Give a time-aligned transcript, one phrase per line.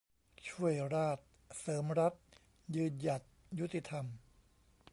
[0.49, 1.27] ช่วยราษฎร์
[1.59, 2.13] เสริมรัฐ
[2.75, 3.21] ยืนหยัด
[3.59, 4.05] ยุติธรรม